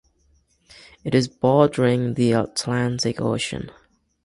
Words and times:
It 1.03 1.13
is 1.13 1.27
bordering 1.27 2.15
the 2.15 2.31
Atlantic 2.31 3.21
Ocean. 3.21 3.69